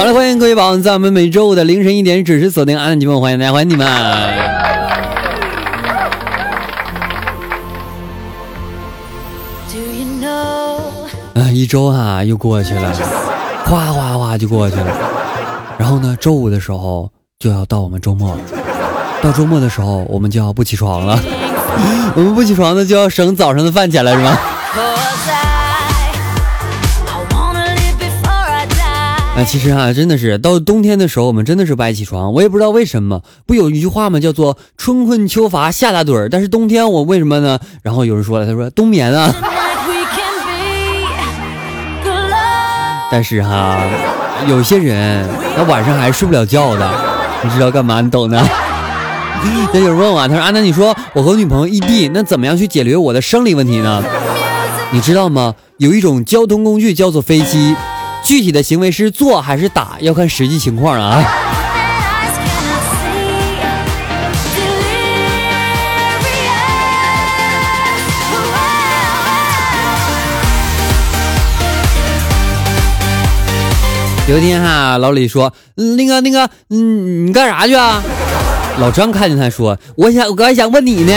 [0.00, 3.86] 好了，欢迎各位宝宝在我们每周五的凌晨一点准时锁定安安节目，欢迎大家，欢迎你们。
[11.34, 12.90] 啊，一周啊又过去了，
[13.66, 14.86] 哗哗哗就过去了。
[15.76, 18.40] 然后呢，周五的时候就要到我们周末了。
[19.20, 21.20] 到周末的时候，我们就要不起床了。
[22.16, 24.38] 我们不起床呢，就要省早上的饭钱了，是吗？
[29.44, 32.32] 其实啊，真的是到冬天的时候，我们真的是不爱起床。
[32.32, 33.22] 我也不知道为什么。
[33.46, 34.20] 不有一句话吗？
[34.20, 36.28] 叫做“春困秋乏夏打盹儿”。
[36.30, 37.58] 但是冬天我为什么呢？
[37.82, 39.34] 然后有人说了，他说冬眠啊。
[43.10, 43.80] 但是哈，
[44.46, 45.26] 有些人
[45.56, 46.90] 他晚上还睡不了觉的，
[47.42, 48.00] 你知道干嘛？
[48.00, 48.40] 你懂的。
[49.72, 54.02] 那有人问我，他说：“阿南，你说我和女朋友异地，那怎么样去解决我的生理问题呢？
[54.92, 55.54] 你知道吗？
[55.78, 57.74] 有一种交通工具叫做飞机，
[58.24, 61.22] 具体的行为是做还是打，要看实际情况啊。”
[74.28, 78.00] 有一天哈，老李说：“那个那个，嗯，你干啥去啊？”
[78.78, 81.12] 老张看见他说：“我想，我还想问你呢，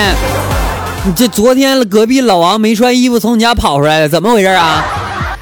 [1.06, 4.84] 你这昨天隔壁老王没穿衣服从你家跑出来了，怎么回事啊？”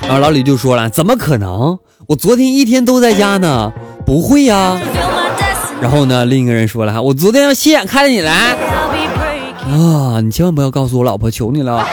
[0.02, 1.80] 然后老李就说了：“怎么可能？
[2.08, 3.72] 我昨天一天都在家呢，
[4.06, 4.78] 不会呀。”
[5.82, 8.58] 然后呢，另一个人说了：“我昨天要亲眼看见你来
[9.70, 11.88] 啊，你千万不要告诉我老婆，求你了。”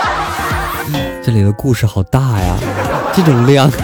[1.24, 2.56] 这里的故事好大呀，
[3.14, 3.70] 这种量。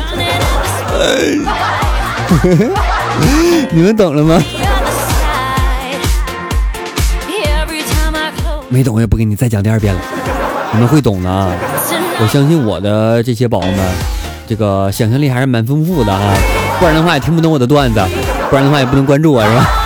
[3.70, 4.42] 你们懂了吗？
[8.68, 10.00] 没懂我也不给你再讲第二遍了。
[10.72, 11.52] 你们会懂的，
[12.20, 13.78] 我相信我的这些宝宝们，
[14.46, 16.34] 这个想象力还是蛮丰富的啊。
[16.78, 18.00] 不然的话也听不懂我的段子，
[18.48, 19.70] 不然的话也不能关注我，是吧？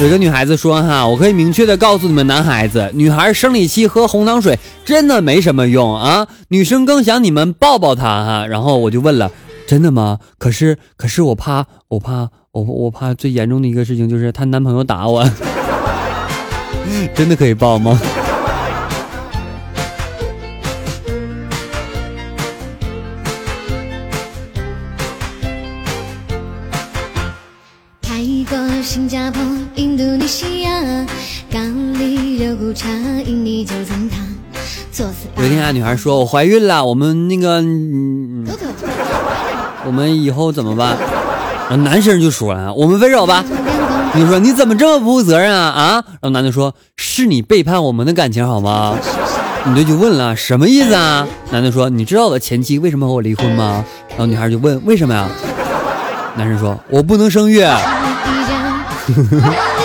[0.00, 9.30] 有个女孩子说：“哈，我可以明确的告诉你们，男孩子、女孩生理期喝红糖水真的没什么用啊，女生更想你们抱抱她哈。”然后我就问了
[9.66, 10.20] ：“真的吗？
[10.38, 15.28] 可是，可是我怕，我怕，我我怕最严重的一个事情就是她男朋友打我，
[17.14, 17.98] 真的可以抱吗？”
[28.82, 29.42] 新加坡、
[29.74, 30.70] 印度尼西亚、
[31.50, 32.88] 咖喱肉骨茶、
[33.26, 34.16] 印尼九层塔。
[35.36, 37.60] 有一天啊，女孩说：“我怀孕了，我们那个，
[39.86, 40.96] 我们以后怎么办？”
[41.68, 43.44] 然后男生就说了：“我们分手吧。”
[44.14, 45.92] 女生说你怎么这么不负责任啊啊！
[46.06, 48.96] 然后男的说：“是你背叛我们的感情好吗？”
[49.66, 55.28] 女的就问了：“什么意思啊？”男的说：“你知道我的前妻为什么和我离婚吗？”然后女孩就问：“为什么呀？”
[56.36, 57.60] 男生说：“我不能生育。”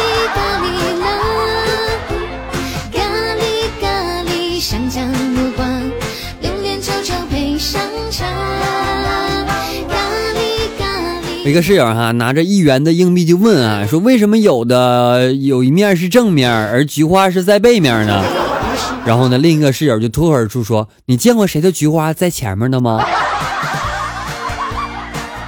[11.44, 18.24] 一个室友哈拿着一元的硬币就问啊，说为什么有的有一面是正面，而菊花是在背面呢？
[19.06, 23.04] 然后呢，另一个室友就脱口而出说：“你见过谁的菊花在前面的吗？”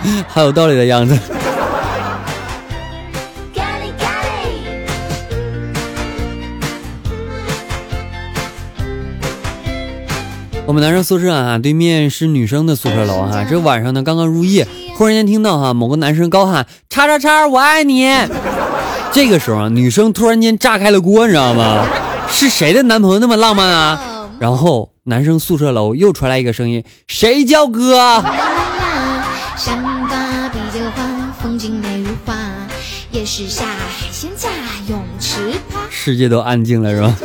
[0.28, 1.18] 好有道理的样子。
[10.66, 13.46] 我们男生宿舍啊，对面是女生的宿舍楼哈。
[13.48, 18.08] 这晚上呢，刚刚入夜，忽然间听到哈某个男生高喊“叉叉叉，我爱你”。
[19.12, 21.86] 这个时候啊，女生突然间炸开了锅，你知道吗？
[22.30, 24.30] 是谁的男朋友那么浪漫啊？
[24.40, 28.24] 然后男生宿舍楼又传来一个声音：“谁叫哥？”
[35.90, 37.16] 世界都安静了，是吧？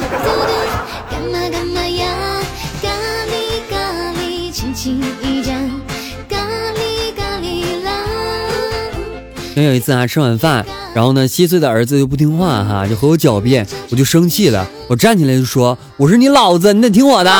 [9.64, 10.64] 有一次啊，吃晚饭，
[10.94, 17.30] 然然后呢，七岁的儿子又不听话哈，就和我狡辩，我就生气了，我站起来就说：“我是你老子，你得听我的。”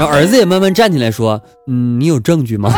[0.00, 2.72] 后儿子也慢慢站起来说：“嗯，你有证据吗？”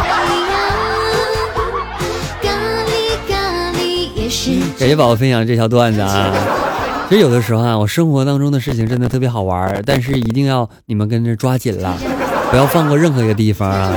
[4.77, 6.35] 感谢宝宝分享这条段子啊！
[7.09, 11.97] 其实有的时候啊，我生活当中的事情真的特别好玩，但是一定要你们跟着抓紧了，
[12.51, 13.93] 不要放过任何一个地方啊！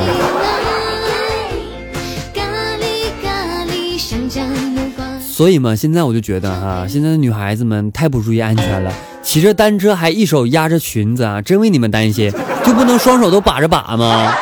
[5.43, 12.31] 所以嘛，现在我就觉得哈，现在的女孩子们太不注意安全了，骑着单车还一手压着裙子啊，真为你们担心，
[12.65, 14.33] 就不能双手都把着把吗？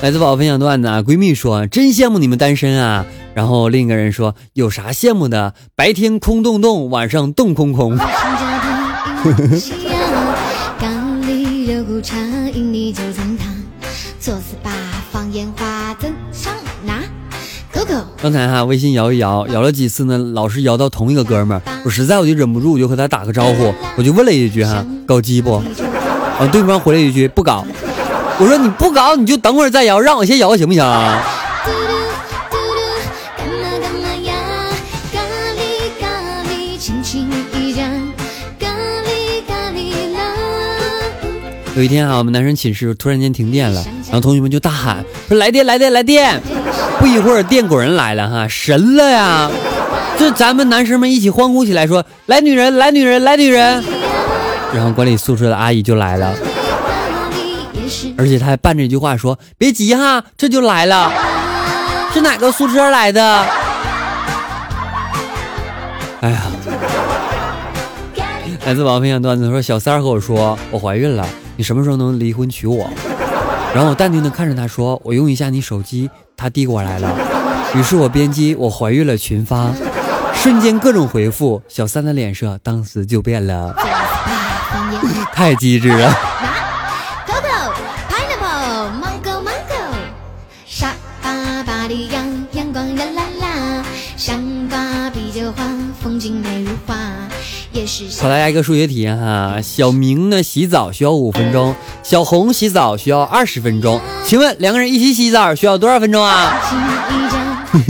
[0.00, 3.04] 来自宝宝分享段子啊，闺蜜说真羡慕你们单身啊，
[3.34, 7.98] 然后另一个人说有啥羡慕的，白天空洞洞，晚上洞空空。
[18.22, 25.54] 刚才哈微信摇一摇，摇了几次呢，老是摇到同一个哥们儿，我实在我就忍不住，我就和他打个招呼，我就问了一句哈，搞基不？
[25.54, 27.64] 啊，对方回了一句不搞。
[28.38, 30.84] 我说你不搞你就等会儿再摇，让我先摇行不行？
[41.76, 46.38] 有一天啊，我们男生寝室突然间停电了，然后同学们就大喊说来电来电来电！
[47.00, 49.50] 不一会儿电果人来了哈，神了呀！
[50.18, 53.82] 这咱们男生们一起欢呼起来说来女人来女人来女人！
[54.74, 56.34] 然后管理宿舍的阿姨就来了，
[58.18, 61.10] 而且她还伴着一句话说别急哈，这就来了。
[62.12, 63.46] 是哪个宿舍来的？
[66.20, 66.42] 哎呀！
[68.66, 71.26] 来自宝宝分享段子说小三和我说我怀孕了。
[71.56, 72.88] 你什么时候能离婚娶我？
[73.74, 77.14] 然后我淡定的看着他说：“我用一下你手机。”他递过来了，
[77.74, 79.70] 于是我编辑我怀孕了群发，
[80.34, 83.74] 瞬间各种回复，小三的脸色当时就变了，
[85.34, 86.16] 太机智了。
[98.20, 106.60] 考大家一个数学题哈，小明呢洗澡需要五分钟，小红洗澡需要二十分钟，请问两个人一起洗澡需要多少分钟啊？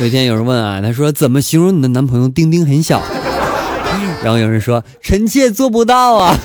[0.00, 3.02] 有一天有人问啊，他说怎么形容你的男朋友丁丁很小？
[4.22, 6.38] 然后有人说臣妾做不到啊，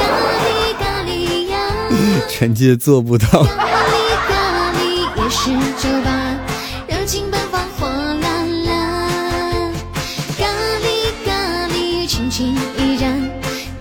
[2.28, 3.46] 臣妾做不到。
[5.78, 6.40] 酒吧，
[6.88, 9.70] 热情奔放，火辣辣。
[10.38, 10.46] 咖
[10.80, 13.12] 喱咖喱，轻轻一沾，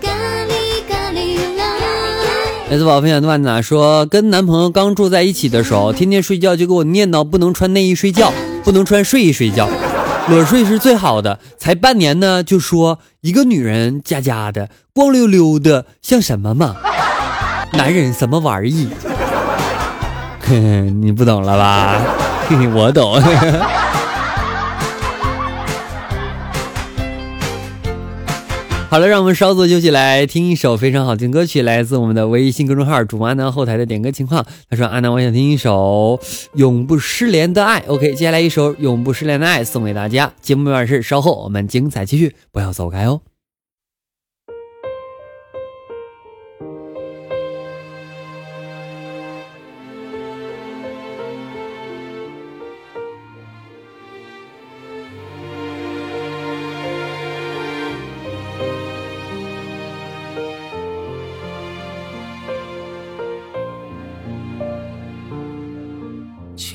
[0.02, 1.64] 咖喱咖喱啦
[2.70, 8.34] 来自宝分享段子啊，说跟男朋友刚住在一起的时候，天天睡觉就给我念叨不能穿内衣睡觉，
[8.66, 9.70] 不能穿睡衣睡觉，
[10.28, 11.40] 裸睡是最好的。
[11.58, 16.76] 才半年呢，就说一个女人家家的光溜溜的像什么嘛？
[17.72, 18.90] 男人什么玩意？
[21.02, 22.02] 你不懂了吧？
[22.76, 23.20] 我懂。
[28.88, 34.46] 好了，让我们稍作休息，来听一首非常好听歌曲，来自我们的微信公众号“主播安南”后台的点歌情况。
[34.70, 36.18] 他说：“安南，我想听一首
[36.54, 37.82] 《永不失联的爱》。
[37.88, 40.32] ”OK，接下来一首《永不失联的爱》送给大家。
[40.42, 43.20] 节目没完事，稍后我们精彩继续，不要走开哦。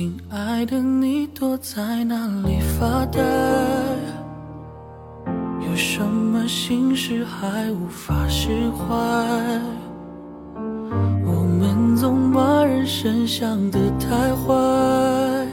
[0.01, 3.21] 亲爱的，你躲在哪里发呆？
[5.61, 8.95] 有什么心事还无法释怀？
[11.23, 15.47] 我们总把人生想得太坏，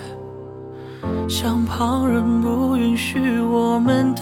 [1.28, 4.16] 像旁人不允许我们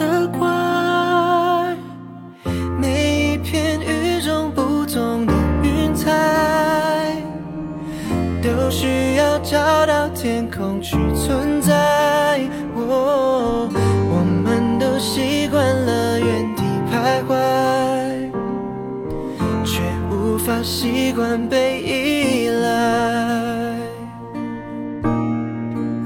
[20.65, 23.77] 习惯被依赖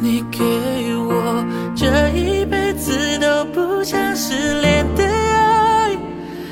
[0.02, 0.44] 你给
[0.98, 5.98] 我这一辈子都不想失联的爱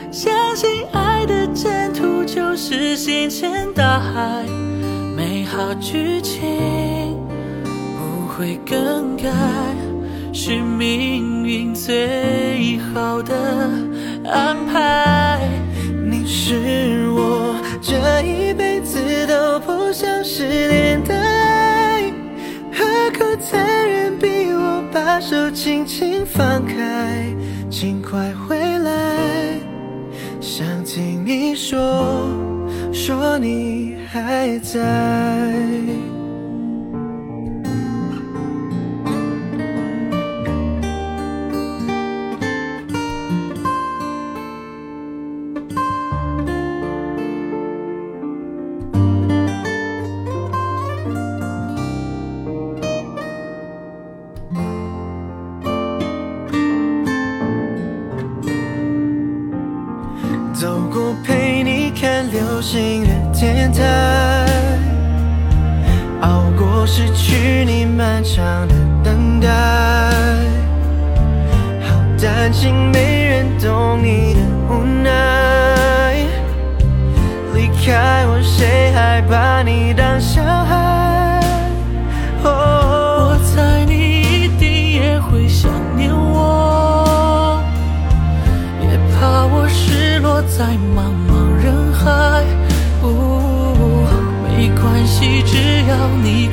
[0.10, 4.46] 相信爱的征途就是星辰大海。
[5.14, 7.18] 美好剧情
[7.98, 9.30] 不会更改
[10.32, 13.36] 是命运最好的
[14.24, 15.42] 安排。
[16.10, 17.54] 你是我
[17.90, 22.12] 这一辈子都不想失联的爱，
[22.74, 22.84] 何
[23.18, 27.34] 苦残忍逼我把手轻轻放开？
[27.70, 28.92] 请快回来，
[30.42, 32.28] 想听你说，
[32.92, 34.84] 说你还在。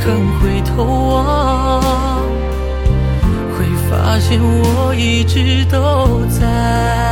[0.04, 2.20] 肯回头望，
[3.56, 7.03] 会发现我一直都在。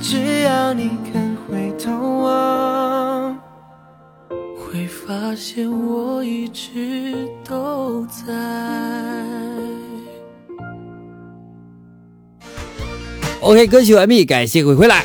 [0.00, 3.38] 只要你肯回头望。
[4.56, 8.32] 会发现我一直都在。
[13.40, 15.04] OK，歌曲完毕，感谢各位回来。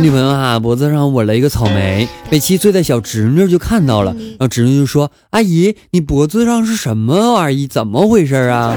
[0.00, 7.66] 我女朋友啊，脖子上纹了一个草莓，被七岁的小侄女就看到了，然后侄女就说：“阿姨，你脖子上是什么玩意？
[7.66, 8.74] 怎么回事啊？”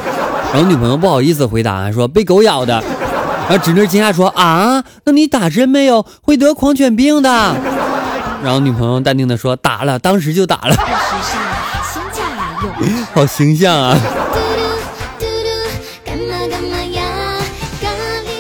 [0.54, 2.84] 然后女朋友不好意思回答说：“被狗咬的。”
[3.48, 6.06] 然后侄女惊讶说：“啊，那你打针没有？
[6.22, 7.30] 会得狂犬病的。”
[8.44, 10.74] 然后女朋友淡定的说：“打了，当时就打了。
[10.74, 11.40] 时尚
[11.94, 12.22] 新价
[12.62, 13.98] 有” 好形象啊！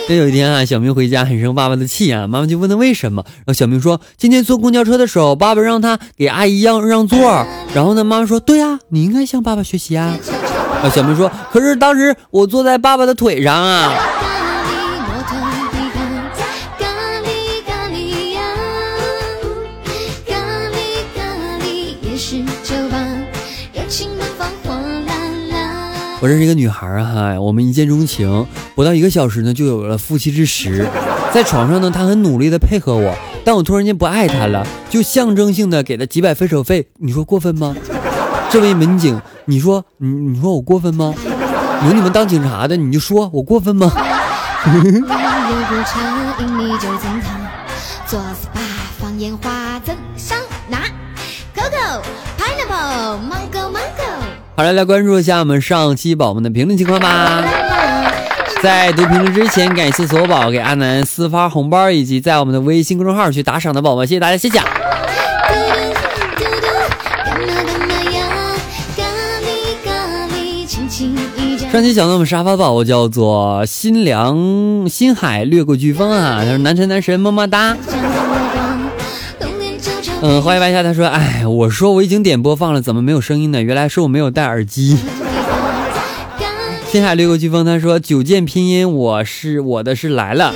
[0.05, 10.17] 这有一天啊，小明回家很生爸爸的气啊，妈妈就问他为什么，然后小明说：“今天坐公交车的时候，爸爸让他给阿姨让让座，然后呢，妈妈说：对呀、你应该向爸爸学习啊。”
[10.75, 15.39] 然后小明说：“可是当时我坐在爸爸的腿上啊。”咖喱摩托
[15.71, 16.01] 皮卡，
[16.77, 16.85] 咖
[17.21, 18.41] 喱咖喱呀，
[20.27, 20.35] 咖
[20.69, 20.75] 喱
[21.15, 21.23] 咖
[21.63, 23.01] 喱夜市酒吧，
[23.73, 25.13] 热情奔放火辣
[25.57, 26.19] 辣。
[26.19, 28.45] 我认识一个女孩儿啊，哈，我们一见钟情，
[28.75, 30.87] 不到一个小时呢，就有了夫妻之实。
[31.31, 33.13] 在床上呢，他很努力的配合我，
[33.43, 37.75] 但我突然间不爱他了，就象征性的给她几百分手费，你说过分吗？
[38.49, 41.13] 这位民警，你说你你说我过分吗？
[41.85, 43.91] 有你们当警察的，你就说我过分吗？
[54.55, 57.43] 好了，来关注一下我们上期宝宝们的评论情况吧。
[58.63, 64.57] 在读评论之前，感谢所有宝给阿南私发红包，以及在我们的微信公众号去打赏的宝宝，谢谢大家，谢谢。
[64.57, 64.63] 嘟
[66.37, 66.67] 嘟嘟，
[67.25, 68.55] 干嘛干嘛呀？
[68.95, 69.03] 咖
[69.41, 69.91] 喱咖
[70.33, 77.75] 喱，轻轻一夹，上期讲到我们沙发宝宝叫做心凉心海掠过飓风啊，他说男神男神么么哒。
[80.21, 83.61] 嗯，欢迎白下他说，哎，我说我已经点播放了，怎么没有声音呢？
[83.61, 84.97] 原来是我没有戴耳机。
[86.93, 90.53] 心海掠过飓风，他说九剑拼音，我是我的是来了。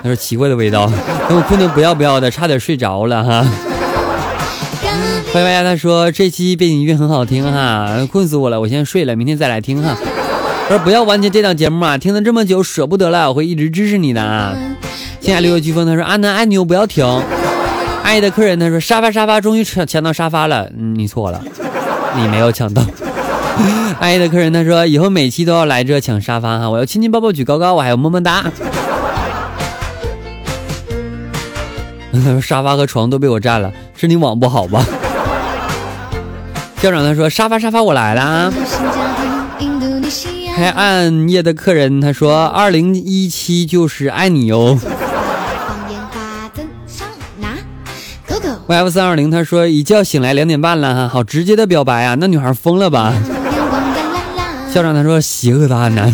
[0.00, 0.86] 他说奇怪的味道，
[1.28, 3.44] 等我困得不要不要的，差点睡着了哈。
[5.32, 9.96] 欢迎大家他说这期背景音乐很好听哈，困死我了，我先睡了，明天再来听哈。
[10.68, 14.54] 他说不要完结这档节目啊，听了这么久舍不得了，我会一直支持你的啊。
[15.20, 17.04] 心海掠过飓风，他说阿南爱你，我不要停。
[18.04, 21.42] 爱的客人他说沙发沙发终于抢抢到沙发了，你错了，
[22.16, 22.80] 你没有抢到。
[24.00, 28.44] 爱的客人他说以后每期都要来这抢沙发哈，我要亲亲抱抱举高高，我还有么么哒。
[32.12, 34.84] 他 说沙发和床都被我占了，是你网不好吧？
[36.80, 38.52] 校长他说沙发沙发我来了啊。
[40.56, 44.78] 还暗夜的客人他说二零一七就是爱你哟。
[48.66, 53.12] YF 三二零他说一觉醒来两点半了哈，好直接的表白啊，那女孩疯了吧？
[54.74, 56.12] 校长他说邪恶的阿南。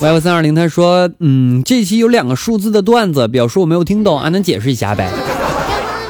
[0.00, 5.08] YF 三二零他说嗯，这期有两个数字的段子，表示我没有听懂，阿南解释一下呗。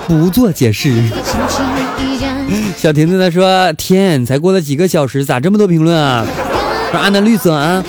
[0.08, 0.90] 不做解释。
[2.74, 6.24] 小婷子他说天，才过了几个小时，咋这么多评论啊？
[6.90, 7.84] 说阿南绿色啊。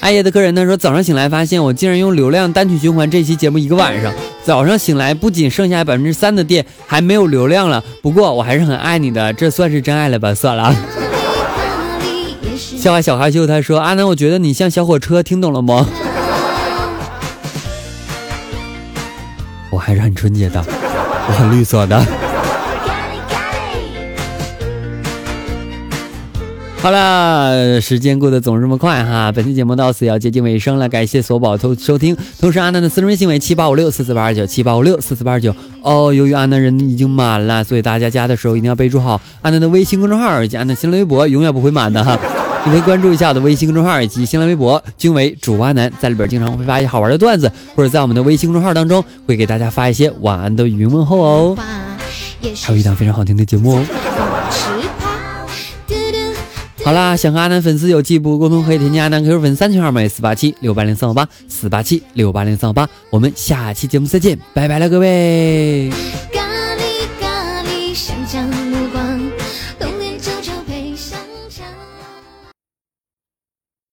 [0.00, 4.12] 爱叶的客人他说早上醒来发现我竟然用流量单曲循环这期节目一个晚上，
[4.44, 7.82] 早上醒来不仅剩下百分之三的电，还没有流量了。
[8.00, 10.32] 不过我还是很爱你的，这算是真爱了吧？
[10.32, 10.74] 算了。
[12.56, 15.86] 笑话小害羞他说阿南，我觉得你像小火车，听懂了吗？
[19.70, 22.27] 我还是很纯洁的，我很绿色的。
[26.80, 42.16] 好了，时间过得总是这么快哈，本期节目到此要接近尾声了，感谢索宝收收听，同时阿南的私人微信为七八五六四四八二九七八五六四四八二九哦，由于阿南人已经满了，所以大家加的时候一定要备注好阿南的微信公众号以及阿南新浪微博，永远不会满的哈，
[42.64, 51.58] 你可以关注一下我的微信公众号以及新浪微博，均为主阿南，在里边经常会发一些好玩的段子，或者在我们的微信公众号当中会给大家发一些晚安的语音问候哦，
[52.62, 53.84] 还有一档非常好听的节目哦。
[56.88, 65.90] 好啦，想和阿南粉丝有进一步沟通，可以添加阿南 QQ 粉三群号码四八七六八零三五八四八七六八零三五八，我们下期节目再见，拜拜了各位。